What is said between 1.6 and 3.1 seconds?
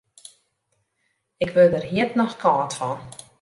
der hjit noch kâld fan.